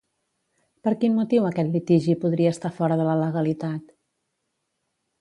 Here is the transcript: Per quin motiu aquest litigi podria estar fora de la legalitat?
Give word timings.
Per 0.87 0.93
quin 1.03 1.13
motiu 1.17 1.45
aquest 1.51 1.71
litigi 1.77 2.17
podria 2.25 2.57
estar 2.57 2.75
fora 2.81 3.01
de 3.03 3.09
la 3.13 3.17
legalitat? 3.23 3.97